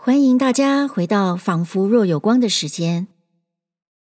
[0.00, 3.08] 欢迎大家回到仿佛若有光的时间。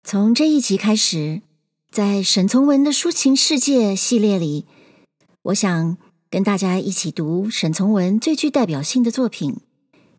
[0.03, 1.41] 从这一集开始，
[1.89, 4.67] 在沈从文的抒情世界系列里，
[5.41, 5.97] 我想
[6.29, 9.61] 跟大家一起读沈从文最具代表性的作品，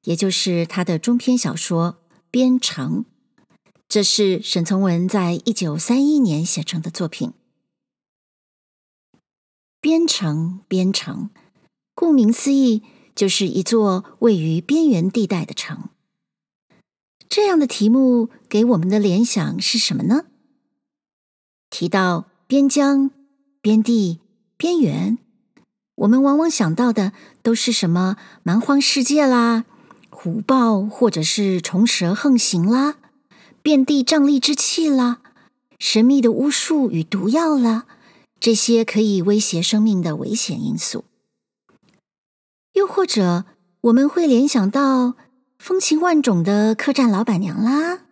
[0.03, 1.99] 也就是他的中篇小说
[2.33, 3.05] 《边城》。
[3.89, 7.33] 这是沈从文在一九三一年写成的作品。
[9.81, 11.31] 边城，边城，
[11.95, 12.83] 顾名思义。
[13.21, 15.91] 就是一座位于边缘地带的城。
[17.29, 20.25] 这样的题目给我们的联想是什么呢？
[21.69, 23.11] 提到边疆、
[23.61, 24.21] 边地、
[24.57, 25.19] 边缘，
[25.97, 29.67] 我们往往想到的都是什么蛮荒世界啦、
[30.09, 32.97] 虎豹或者是虫蛇横行啦、
[33.61, 35.21] 遍地瘴疠之气啦、
[35.79, 37.85] 神秘的巫术与毒药啦，
[38.41, 41.05] 这些可以威胁生命的危险因素。
[42.81, 43.45] 又或者，
[43.83, 45.15] 我们会联想到
[45.59, 48.07] 风情万种的客栈老板娘啦，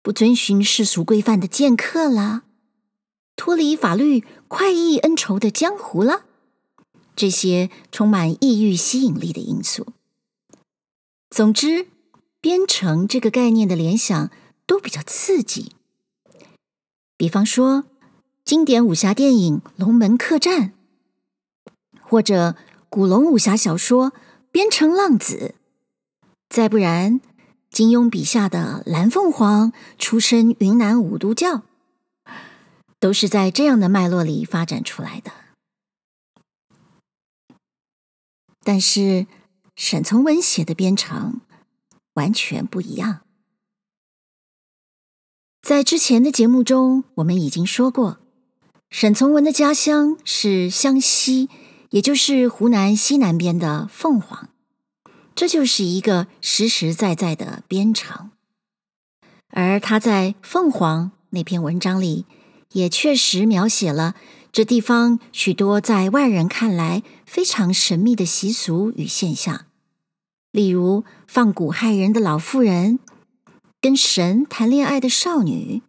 [0.00, 2.44] 不遵循世俗规范的剑客啦，
[3.34, 6.20] 脱离法律快意恩仇的江湖啦，
[7.16, 9.88] 这些充满异域吸引力的因素。
[11.28, 11.88] 总之，
[12.40, 14.30] 编程这个概念的联想
[14.66, 15.72] 都比较刺激。
[17.16, 17.86] 比方说，
[18.44, 20.74] 经典武侠电影《龙门客栈》，
[22.00, 22.54] 或者。
[22.90, 24.10] 古龙武侠小说
[24.50, 25.54] 《边城浪子》，
[26.48, 27.20] 再不然，
[27.70, 31.62] 金庸笔下的蓝凤凰出身云南五毒教，
[32.98, 35.30] 都是在这样的脉络里发展出来的。
[38.64, 39.28] 但是，
[39.76, 41.40] 沈从文写的边城
[42.14, 43.20] 完全不一样。
[45.62, 48.18] 在之前的节目中，我们已经说过，
[48.90, 51.48] 沈从文的家乡是湘西。
[51.90, 54.48] 也就是湖南西南边的凤凰，
[55.34, 58.30] 这就是一个实实在在的边城。
[59.48, 62.26] 而他在凤凰那篇文章里，
[62.72, 64.14] 也确实描写了
[64.52, 69.66] 这地方许多在外人看来非常神秘的习俗与现象，
[70.52, 73.00] 例如放蛊害人的老妇人，
[73.80, 75.82] 跟神谈恋爱的少女，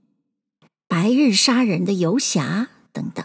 [0.87, 3.23] 白日杀人的游侠等等。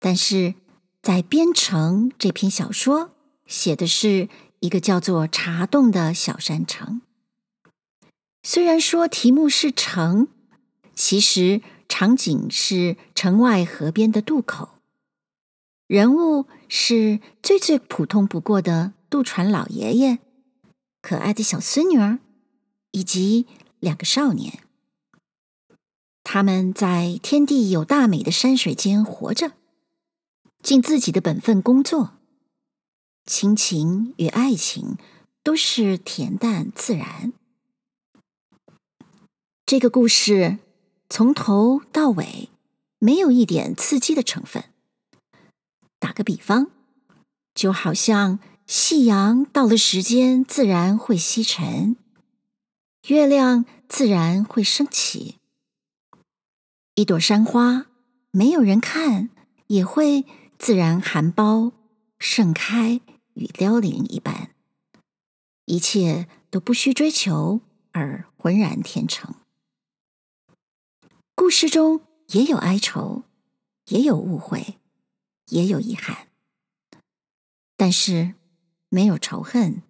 [0.00, 0.54] 但是，
[1.02, 3.10] 在边城这篇小说
[3.44, 4.28] 写的是
[4.60, 7.02] 一个叫做茶洞的小山城。
[8.44, 10.28] 虽然说题目是城，
[10.94, 14.78] 其实场景是城外河边的渡口，
[15.88, 20.20] 人物是最最普通不过的渡船老爷爷、
[21.00, 22.20] 可爱的小孙女儿
[22.92, 23.46] 以及
[23.80, 24.60] 两个少年。
[26.22, 29.50] 他们在天地有大美的山水间活着。
[30.62, 32.12] 尽自己的本分工作，
[33.26, 34.96] 亲情与爱情
[35.42, 37.32] 都是恬淡自然。
[39.66, 40.58] 这个故事
[41.08, 42.48] 从头到尾
[43.00, 44.64] 没有一点刺激的成分。
[45.98, 46.70] 打个比方，
[47.54, 51.96] 就好像夕阳到了时间自然会西沉，
[53.08, 55.38] 月亮自然会升起，
[56.94, 57.86] 一朵山花
[58.30, 59.30] 没有人看
[59.66, 60.24] 也会。
[60.62, 61.72] 自然含苞
[62.20, 63.00] 盛开
[63.34, 64.54] 与凋零一般，
[65.64, 69.34] 一切都不需追求而浑然天成。
[71.34, 73.24] 故事中也有哀愁，
[73.86, 74.78] 也有误会，
[75.46, 76.28] 也有遗憾，
[77.76, 78.34] 但是
[78.88, 79.82] 没有仇恨，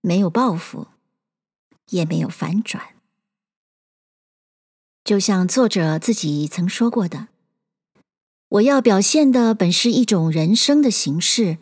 [0.00, 0.88] 没有报复，
[1.90, 2.96] 也没有反转。
[5.04, 7.28] 就像作者自己曾说过的。
[8.48, 11.58] 我要表现的本是一种人生的形式，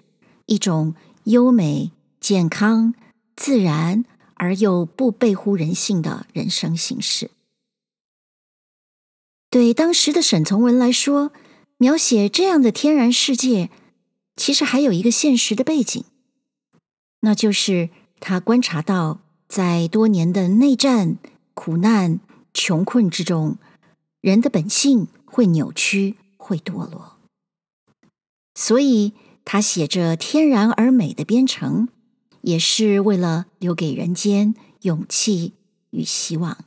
[0.47, 2.95] 一种优美、健康、
[3.34, 7.31] 自然而又不悖乎人性的人生形式。
[9.49, 11.33] 对当时的沈从文来说，
[11.78, 13.71] 描写这样的天然世界，
[14.37, 16.05] 其实还有一个现实的背景，
[17.20, 17.88] 那就是
[18.20, 21.17] 他观察到，在多年的内战、
[21.55, 22.20] 苦难、
[22.53, 23.56] 穷困之中，
[24.20, 26.17] 人的本性会扭曲。
[26.44, 27.17] 会堕落，
[28.55, 29.14] 所以
[29.46, 31.88] 他写着天然而美的边城，
[32.43, 35.55] 也是为了留给人间勇气
[35.88, 36.67] 与希望。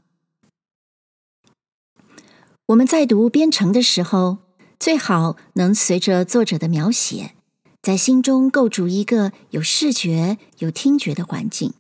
[2.65, 4.39] 我们在读边城的时候，
[4.79, 7.35] 最好能随着作者的描写，
[7.83, 11.75] 在心中构筑一个有视觉、有听觉的环境，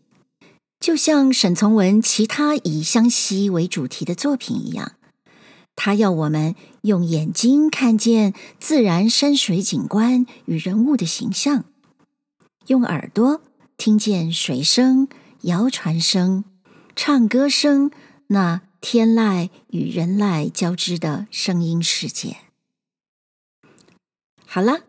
[0.79, 4.96] 就像沈从文其他以湘西为主题的作品一样。
[5.77, 11.65] 他要我们用眼睛看见自然山水景观与人物的形象，
[12.65, 13.41] 用耳朵
[13.77, 15.07] 听见水声
[15.41, 16.43] 谣传声、
[16.95, 17.91] 唱歌声，
[18.27, 22.37] 那天籁与人籁交织的声音世界。
[24.47, 24.79] 好了，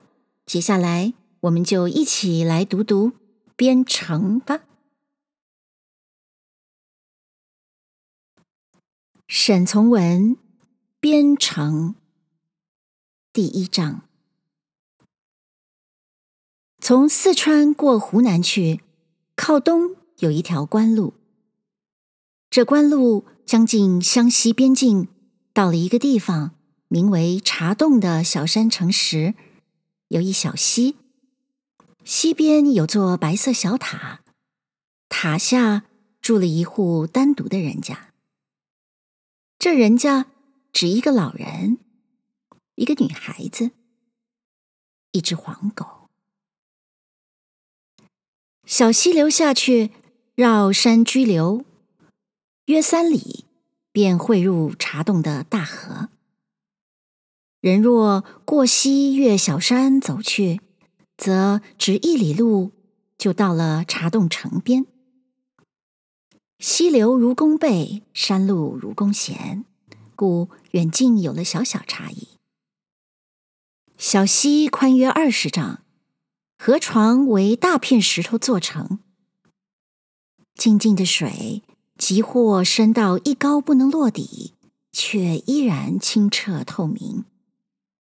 [0.46, 3.12] 接下来我们就一起来读读
[3.54, 4.60] 编程吧。
[9.26, 10.38] 沈从文
[11.00, 11.94] 编程
[13.32, 14.02] 第一章。
[16.80, 18.80] 从四川过湖南去，
[19.36, 21.14] 靠东有一条官路。
[22.50, 25.06] 这官路将近湘西边境，
[25.52, 26.56] 到了一个地方，
[26.88, 29.36] 名为茶洞的小山城时，
[30.08, 30.96] 有一小溪，
[32.02, 34.22] 溪边有座白色小塔，
[35.08, 35.84] 塔下
[36.20, 38.12] 住了一户单独的人家。
[39.60, 40.26] 这人家
[40.72, 41.78] 指一个老人，
[42.76, 43.72] 一个女孩子，
[45.12, 46.08] 一只黄狗。
[48.64, 49.90] 小溪流下去，
[50.34, 51.64] 绕山居流，
[52.66, 53.46] 约三里，
[53.90, 56.10] 便汇入茶洞的大河。
[57.60, 60.60] 人若过溪越小山走去，
[61.16, 62.70] 则只一里路
[63.16, 64.86] 就到了茶洞城边。
[66.60, 69.64] 溪流如弓背，山路如弓弦，
[70.18, 72.26] 故远近有了小小差异。
[73.96, 75.84] 小溪宽约二十丈。
[76.58, 78.98] 河床为大片石头做成，
[80.56, 81.62] 静静的水，
[81.96, 84.54] 即或深到一高不能落底，
[84.90, 87.24] 却依然清澈透明。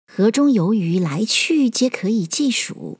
[0.07, 2.97] 河中游鱼来去，皆可以计数。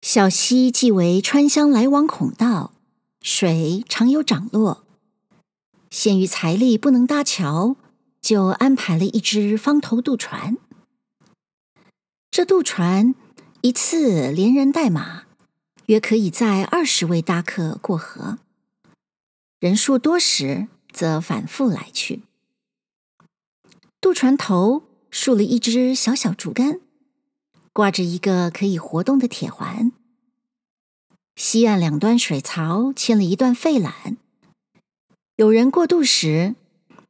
[0.00, 2.72] 小溪既为川湘来往孔道，
[3.20, 4.84] 水常有涨落。
[5.92, 7.76] 限于财力不能搭桥，
[8.22, 10.56] 就安排了一只方头渡船。
[12.30, 13.14] 这渡船。
[13.60, 15.22] 一次连人带马，
[15.86, 18.38] 约可以载二十位搭客过河。
[19.60, 22.22] 人数多时，则反复来去。
[24.00, 26.80] 渡船头竖了一只小小竹竿，
[27.72, 29.92] 挂着一个可以活动的铁环。
[31.36, 34.16] 西岸两端水槽牵了一段废缆。
[35.42, 36.54] 有人过渡时，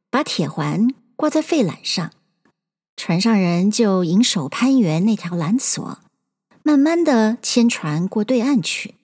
[0.09, 2.11] 把铁环挂在废缆上，
[2.97, 5.99] 船上人就引手攀援那条缆索。
[6.63, 8.95] 慢慢的牵船过对岸去，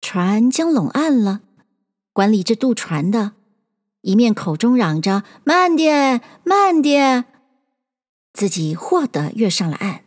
[0.00, 1.42] 船将拢岸了，
[2.12, 3.34] 管理这渡船的，
[4.00, 7.26] 一面口中嚷着“慢点，慢点”，
[8.34, 10.02] 自己霍的跃上了岸，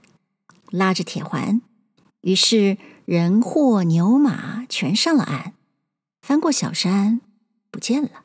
[0.72, 1.62] 拉着铁环，
[2.20, 5.54] 于是人货牛马全上了岸，
[6.22, 7.22] 翻过小山，
[7.76, 8.24] 不见了。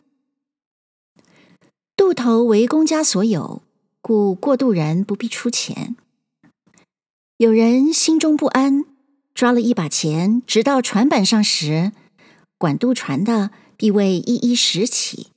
[1.96, 3.64] 渡头为公家所有，
[4.00, 5.96] 故过渡人不必出钱。
[7.36, 8.84] 有人心中不安，
[9.34, 11.90] 抓了一把钱，直到船板上时，
[12.58, 15.32] 管渡船的必为一一拾起，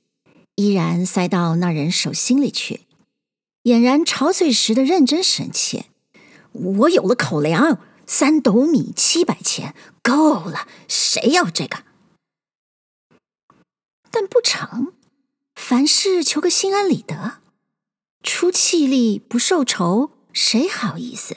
[0.54, 2.82] 依然塞到那人手心里去，
[3.64, 5.86] 俨然吵嘴时的认真神气。
[6.52, 9.74] 我有了口粮，三斗米七百钱，
[10.04, 11.78] 够了，谁要这个？
[14.14, 14.92] 但不成，
[15.56, 17.38] 凡事求个心安理得，
[18.22, 21.34] 出气力不受愁，谁好意思？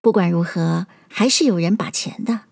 [0.00, 2.42] 不管如何，还是有人把钱的。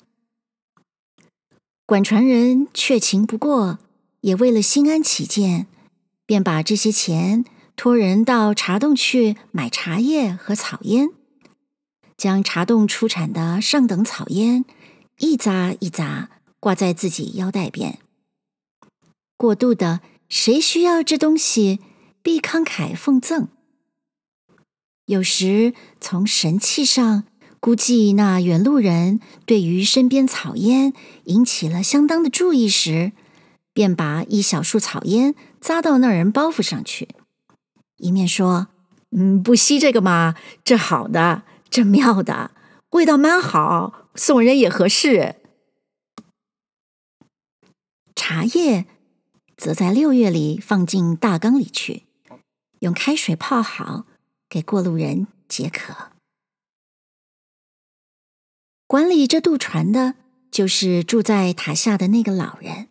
[1.86, 3.78] 管船人却情不过，
[4.22, 5.68] 也为了心安起见，
[6.26, 7.44] 便把这些钱
[7.76, 11.10] 托人到茶洞去买茶叶和草烟，
[12.16, 14.64] 将茶洞出产的上等草烟
[15.18, 18.00] 一扎一扎挂在自己腰带边。
[19.42, 21.80] 过度的谁需要这东西，
[22.22, 23.48] 必慷慨奉赠。
[25.06, 27.24] 有时从神气上。
[27.58, 30.92] 估计那远路人对于身边草烟
[31.26, 33.12] 引起了相当的注意时，
[33.72, 37.08] 便把一小束草烟扎到那人包袱上去，
[37.98, 38.66] 一面说
[39.16, 40.34] ：“嗯，不惜这个嘛，
[40.64, 42.50] 这好的，这妙的，
[42.90, 45.36] 味道蛮好，送人也合适。”
[48.16, 48.86] 茶叶
[49.62, 52.02] 则在六月里放进大缸里去，
[52.80, 54.06] 用开水泡好，
[54.48, 56.10] 给过路人解渴。
[58.88, 60.16] 管理这渡船的，
[60.50, 62.88] 就是住在塔下的那个老人。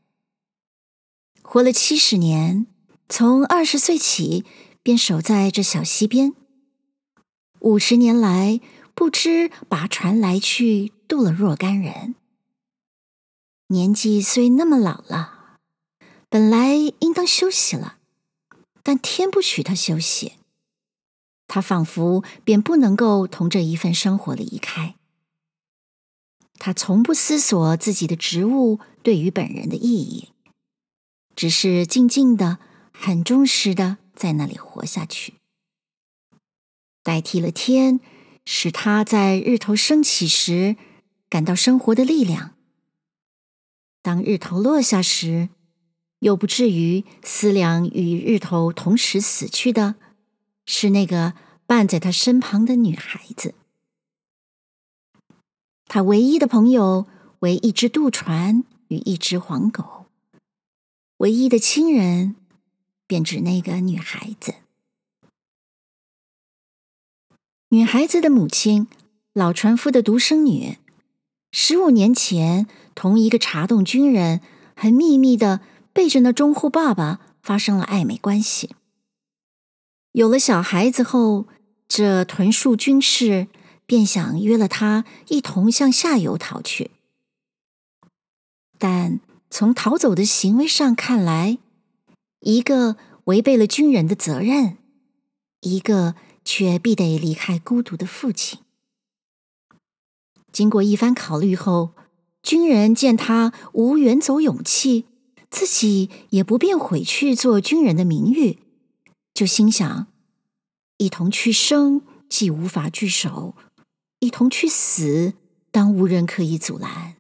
[1.42, 2.66] 活了七十年，
[3.10, 4.46] 从二十岁起
[4.82, 6.34] 便守在这小溪边。
[7.60, 8.62] 五十年来，
[8.96, 12.16] 不知把船来去渡了若干人。
[13.68, 15.41] 年纪虽那么老了，
[16.32, 17.98] 本来应当休息了，
[18.82, 20.36] 但天不许他休息。
[21.46, 24.96] 他仿佛便不能够同这一份生活离开。
[26.54, 30.30] 他从不思索自己的职务对于本人的意义，
[31.36, 32.60] 只是静静的、
[32.94, 35.34] 很忠实的在那里活下去，
[37.04, 38.00] 代替了天，
[38.46, 40.78] 使他在日头升起时
[41.28, 42.56] 感到生活的力量；
[44.02, 45.50] 当日头落下时，
[46.22, 49.96] 又不至于思量与日头同时死去的
[50.66, 51.34] 是那个
[51.66, 53.56] 伴在他身旁的女孩子。
[55.88, 57.08] 他唯一的朋友
[57.40, 60.06] 为一只渡船与一只黄狗，
[61.18, 62.36] 唯一的亲人
[63.08, 64.54] 便指那个女孩子。
[67.70, 68.88] 女孩子的母亲，
[69.34, 70.78] 老船夫的独生女，
[71.52, 74.40] 十五年前同一个茶洞军人
[74.76, 75.62] 很秘密的
[75.94, 78.76] 背着那中户爸爸发生了暧昧关系。
[80.12, 81.48] 有了小孩子后，
[81.88, 83.48] 这屯戍军士。
[83.84, 86.92] 便想约了他一同向下游逃去，
[88.78, 89.20] 但
[89.50, 91.58] 从逃走的行为上看来，
[92.40, 92.96] 一个
[93.26, 94.78] 违背了军人的责任，
[95.60, 98.60] 一个却必得离开孤独的父亲。
[100.54, 101.90] 经过一番考虑后，
[102.42, 105.04] 军人见他无远走勇气，
[105.52, 108.60] 自己也不便回去做军人的名誉，
[109.34, 110.08] 就心想：
[110.98, 113.56] 一同去生，既无法聚首。
[114.20, 115.34] 一同去死，
[115.72, 117.18] 当无人可以阻拦。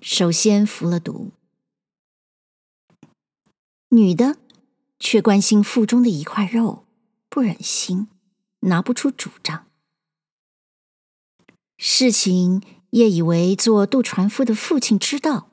[0.00, 1.32] 首先服了毒，
[3.88, 4.36] 女的
[4.98, 6.86] 却关心腹中的一块肉，
[7.30, 8.08] 不忍心，
[8.60, 9.66] 拿不出主张。
[11.78, 15.50] 事情也以为做渡船夫的父亲知道，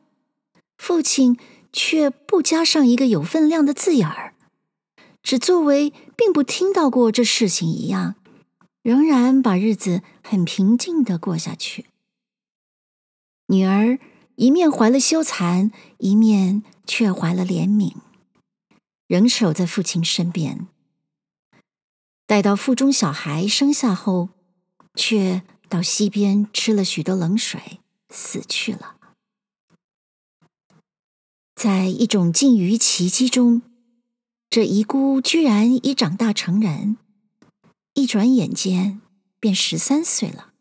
[0.82, 1.38] 父亲
[1.72, 4.34] 却不加上一个有分量的字眼儿，
[5.22, 8.16] 只作为并不听到过这事情一样。
[8.82, 11.86] 仍然把日子很平静的过下去。
[13.50, 14.00] 女儿
[14.38, 17.98] 一面怀了羞惭，一面却怀了怜悯，
[19.06, 20.66] 仍守在父亲身边。
[22.26, 24.30] 待到腹中小孩生下后，
[24.96, 28.96] 却到溪边吃了许多冷水，死去了。
[31.64, 33.62] 在一种近于奇迹中，
[34.50, 36.98] 这遗孤居然已长大成人。
[37.94, 39.00] 一转眼间，
[39.40, 40.54] 便十三岁了。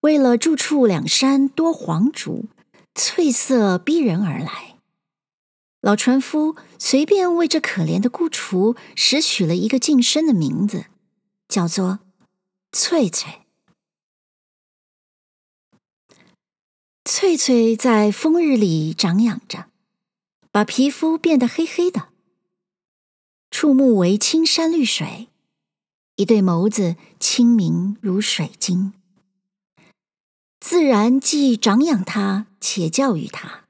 [0.00, 2.44] 为了住处两山多黄竹，
[2.94, 4.76] 翠色逼人而来，
[5.80, 10.84] 老船夫随便为这可怜的孤雏拾取了一个近身的名字，
[11.48, 12.00] 叫做
[12.70, 13.41] 翠翠。
[17.14, 19.66] 翠翠在风日里长养着，
[20.50, 22.08] 把皮肤变得黑黑的。
[23.50, 25.28] 触目为青山绿水，
[26.16, 28.94] 一对眸子清明如水晶。
[30.58, 33.64] 自然既长养他，且教育他，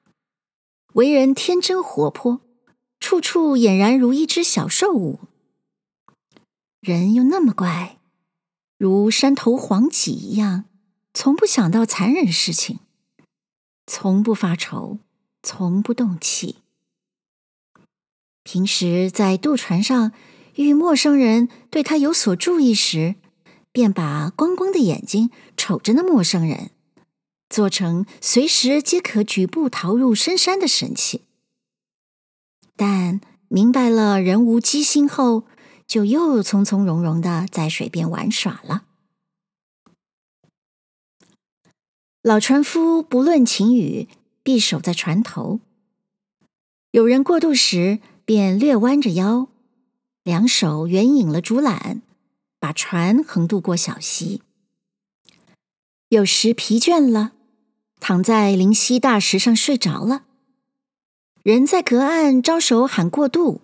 [0.93, 2.41] 为人天真活泼，
[3.01, 5.19] 处处俨然如一只小兽物。
[6.79, 7.99] 人又那么乖，
[8.79, 10.67] 如山头黄麂一样，
[11.13, 12.79] 从不想到残忍事情，
[13.87, 14.99] 从不发愁，
[15.43, 16.57] 从不动气。
[18.45, 20.13] 平时在渡船上
[20.57, 23.15] 遇陌生人对他有所注意时，
[23.71, 26.71] 便把光光的眼睛瞅着那陌生人，
[27.49, 31.23] 做成随时皆可举步逃入深山的神器。
[32.77, 35.45] 但明白了人无机心后，
[35.87, 38.85] 就又从从容容的在水边玩耍了。
[42.23, 44.07] 老船夫不论晴雨，
[44.45, 45.59] 必守在船头。
[46.93, 49.49] 有人过渡时，便略弯着腰，
[50.23, 52.01] 两手援引了竹篮，
[52.61, 54.41] 把船横渡过小溪。
[56.11, 57.33] 有时疲倦了，
[57.99, 60.23] 躺在临溪大石上睡着了。
[61.43, 63.63] 人在隔岸招手喊过渡，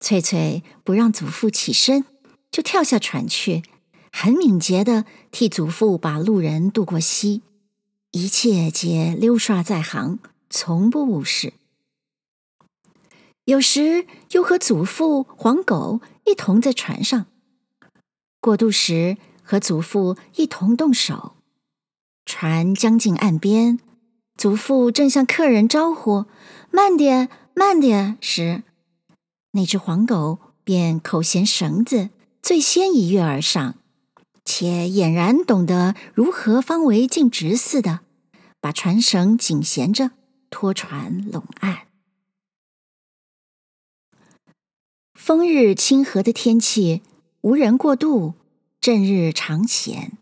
[0.00, 2.06] 翠翠不让祖父起身，
[2.50, 3.62] 就跳下船去，
[4.10, 7.42] 很敏捷地替祖父把路人渡过溪，
[8.12, 11.52] 一切皆溜刷在行，从不误事。
[13.44, 17.26] 有时又和祖父、黄狗一同在船上
[18.40, 21.36] 过渡时，和祖父一同动手。
[22.26, 23.78] 船将近岸边，
[24.36, 26.26] 祖父正向客人招呼
[26.72, 28.64] “慢点，慢点”时，
[29.52, 32.10] 那只黄狗便口衔绳子，
[32.42, 33.76] 最先一跃而上，
[34.44, 38.00] 且俨然懂得如何方为径直似的，
[38.60, 40.10] 把船绳紧衔着，
[40.50, 41.86] 拖船拢岸。
[45.14, 47.02] 风日清和的天气，
[47.42, 48.34] 无人过渡，
[48.80, 50.12] 正日长闲。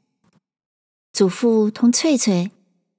[1.12, 2.50] 祖父同翠翠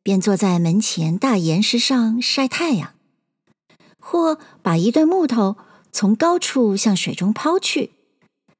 [0.01, 2.95] 便坐在门前大岩石上晒太阳，
[3.99, 5.57] 或把一段木头
[5.91, 7.91] 从高处向水中抛去，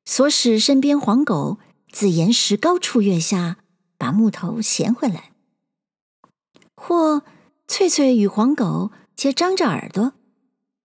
[0.06, 1.58] 唆使身边黄狗
[1.91, 3.58] 自岩石高处跃下，
[3.98, 5.31] 把木头衔回来；
[6.75, 7.24] 或
[7.67, 10.13] 翠翠与黄狗皆张着耳朵，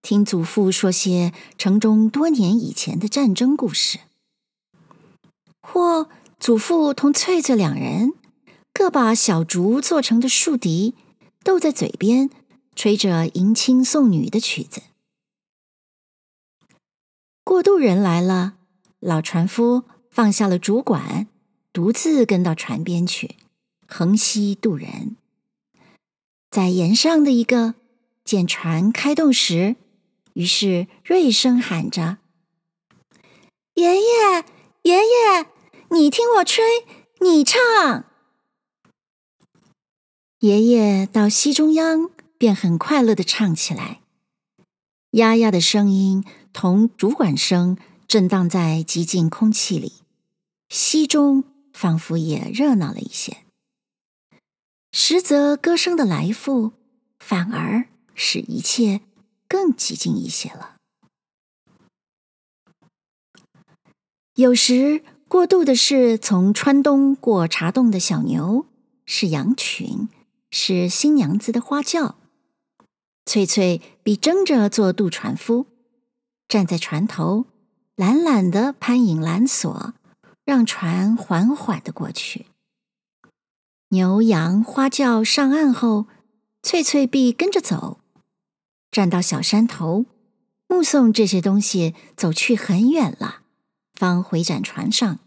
[0.01, 3.99] 听祖父说些城中多年以前的战争故事；
[5.61, 6.09] 或
[6.39, 8.13] 祖父同翠翠两人
[8.73, 10.95] 各把小竹做成的竖笛
[11.43, 12.29] 逗在嘴边，
[12.75, 14.81] 吹着迎亲送女的曲子。
[17.43, 18.55] 过渡人来了，
[18.99, 19.83] 老船夫
[20.15, 21.27] 放下了主管，
[21.73, 23.35] 独自跟到船边去，
[23.85, 25.17] 横溪渡人。
[26.49, 27.75] 在沿上的一个
[28.23, 29.75] 见船开动时，
[30.31, 32.19] 于是锐声喊着
[33.75, 34.45] ：“爷爷，
[34.83, 35.47] 爷爷，
[35.91, 36.63] 你听我吹，
[37.19, 38.05] 你唱。”
[40.39, 43.99] 爷爷到溪中央，便很快乐的唱起来，
[45.11, 49.91] 丫丫的声音同竹管声震荡在寂静空气里，
[50.69, 51.43] 溪中
[51.73, 53.37] 仿佛也热闹了一些。
[54.91, 56.73] 实则歌声的来复，
[57.19, 59.01] 反而使一切。
[59.47, 60.77] 更寂静一些了。
[64.33, 68.65] 有时过渡的是从川东过茶洞的小牛，
[69.05, 70.09] 是羊群，
[70.49, 72.17] 是新娘子的花轿。
[73.25, 75.67] 翠翠必争着做渡船夫，
[76.47, 77.45] 站在船头，
[77.95, 79.93] 懒懒的攀引缆索，
[80.45, 82.45] 让船缓缓的过去。
[83.89, 86.07] 牛羊花轿上岸后，
[86.61, 87.99] 翠翠必跟着走。
[88.91, 90.05] 站到小山头，
[90.67, 93.41] 目送这些东西走去很远了，
[93.93, 95.19] 方回转船上，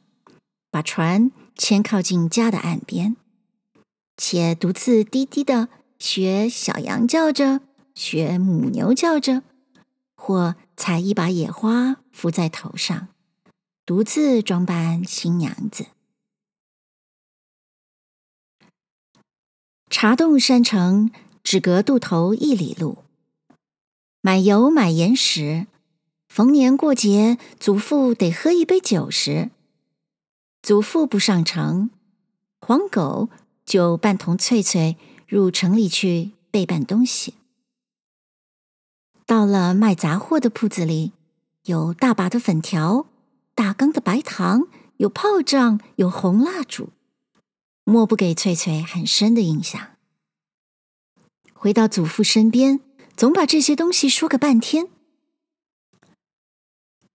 [0.70, 3.16] 把船牵靠近家的岸边，
[4.16, 7.60] 且独自低低的学小羊叫着，
[7.94, 9.42] 学母牛叫着，
[10.16, 13.08] 或采一把野花敷在头上，
[13.88, 15.86] 独自装扮新娘子。
[19.88, 21.10] 茶洞山城
[21.42, 22.98] 只隔渡头一里路。
[24.20, 25.66] 买油买盐时，
[26.28, 29.48] 逢年过节，祖父得喝一杯酒时，
[30.60, 31.88] 祖父不上城，
[32.60, 33.30] 黄狗
[33.64, 37.32] 就伴同翠翠入城里去备办东西。
[39.24, 41.12] 到了卖杂货的铺子里，
[41.62, 43.06] 有大把的粉条，
[43.58, 44.68] 大缸的白糖，
[44.98, 46.90] 有炮仗，有红蜡烛，
[47.82, 49.96] 莫不给翠翠很深的印象。
[51.52, 52.80] 回到祖父身边。
[53.16, 54.90] 总把这些东西说个半天。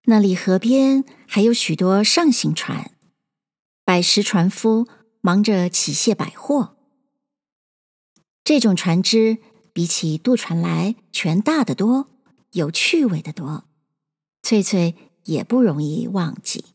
[0.03, 2.91] 那里河边还有许多上行船，
[3.85, 4.85] 百十船夫
[5.21, 6.75] 忙着起卸百货。
[8.43, 9.37] 这种船只
[9.71, 12.09] 比起渡船来，权大得多，
[12.51, 13.63] 有趣味得多。
[14.41, 16.72] 翠翠也不容易忘记。